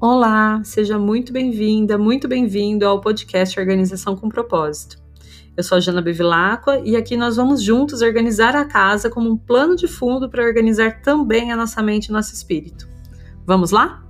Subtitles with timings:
[0.00, 4.96] Olá, seja muito bem-vinda, muito bem-vindo ao podcast Organização com Propósito.
[5.56, 9.36] Eu sou a Jana Bevilacqua e aqui nós vamos juntos organizar a casa como um
[9.36, 12.88] plano de fundo para organizar também a nossa mente e nosso espírito.
[13.44, 14.04] Vamos lá?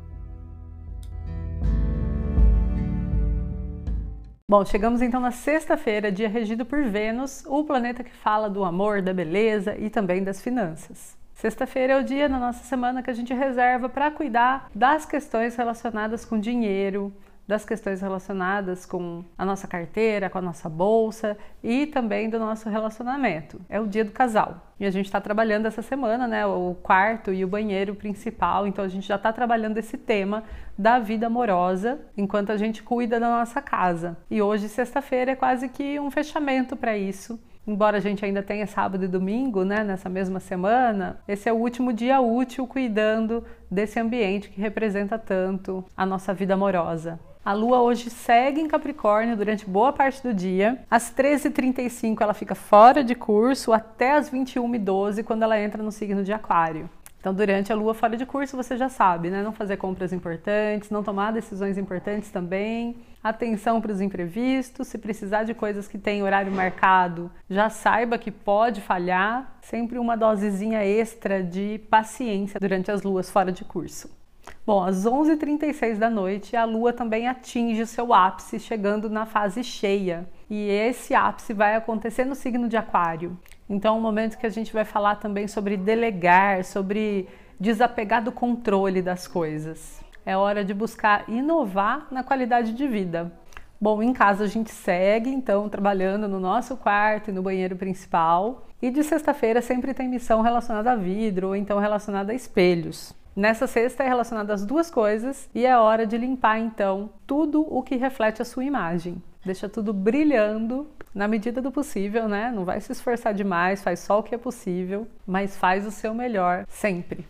[4.47, 9.01] Bom, chegamos então na sexta-feira, dia regido por Vênus, o planeta que fala do amor,
[9.01, 11.17] da beleza e também das finanças.
[11.39, 15.55] Sexta-feira é o dia na nossa semana que a gente reserva para cuidar das questões
[15.55, 17.13] relacionadas com dinheiro,
[17.47, 22.69] das questões relacionadas com a nossa carteira, com a nossa bolsa e também do nosso
[22.69, 23.61] relacionamento.
[23.69, 24.68] É o dia do casal.
[24.81, 26.47] E a gente está trabalhando essa semana, né?
[26.47, 28.67] O quarto e o banheiro principal.
[28.67, 30.45] Então a gente já está trabalhando esse tema
[30.77, 34.17] da vida amorosa enquanto a gente cuida da nossa casa.
[34.31, 38.67] E hoje, sexta-feira, é quase que um fechamento para isso embora a gente ainda tenha
[38.67, 44.01] sábado e domingo, né, nessa mesma semana, esse é o último dia útil cuidando desse
[44.01, 47.21] ambiente que representa tanto a nossa vida amorosa.
[47.45, 50.81] A lua hoje segue em Capricórnio durante boa parte do dia.
[50.91, 54.29] Às 13h35 ela fica fora de curso até às
[54.69, 56.89] 21h12 quando ela entra no signo de Aquário.
[57.21, 59.43] Então, durante a lua fora de curso, você já sabe, né?
[59.43, 62.97] Não fazer compras importantes, não tomar decisões importantes também.
[63.23, 64.87] Atenção para os imprevistos.
[64.87, 69.59] Se precisar de coisas que têm horário marcado, já saiba que pode falhar.
[69.61, 74.17] Sempre uma dosezinha extra de paciência durante as luas fora de curso.
[74.65, 79.65] Bom, às 11h36 da noite, a Lua também atinge o seu ápice, chegando na fase
[79.65, 80.29] cheia.
[80.49, 83.37] E esse ápice vai acontecer no signo de Aquário.
[83.69, 87.29] Então, é um momento que a gente vai falar também sobre delegar, sobre
[87.61, 90.01] desapegar do controle das coisas.
[90.25, 93.33] É hora de buscar inovar na qualidade de vida.
[93.81, 98.67] Bom, em casa a gente segue então trabalhando no nosso quarto e no banheiro principal.
[98.83, 103.15] E de sexta-feira sempre tem missão relacionada a vidro ou então relacionada a espelhos.
[103.35, 107.83] Nessa sexta é relacionada às duas coisas e é hora de limpar então tudo o
[107.85, 109.23] que reflete a sua imagem.
[109.45, 112.53] Deixa tudo brilhando na medida do possível, né?
[112.55, 116.15] Não vai se esforçar demais, faz só o que é possível, mas faz o seu
[116.15, 117.27] melhor sempre.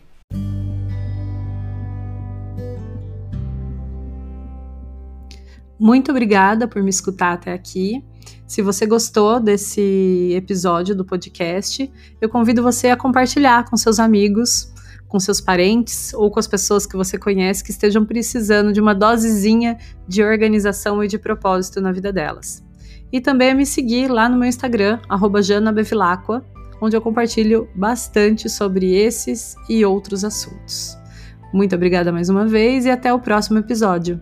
[5.79, 8.05] Muito obrigada por me escutar até aqui.
[8.45, 11.91] Se você gostou desse episódio do podcast,
[12.21, 14.71] eu convido você a compartilhar com seus amigos
[15.07, 18.93] com seus parentes ou com as pessoas que você conhece que estejam precisando de uma
[18.93, 22.68] dosezinha de organização e de propósito na vida delas.
[23.11, 24.99] E também a me seguir lá no meu Instagram,
[25.41, 26.45] janabevilacqua,
[26.81, 30.97] onde eu compartilho bastante sobre esses e outros assuntos.
[31.53, 34.21] Muito obrigada mais uma vez e até o próximo episódio.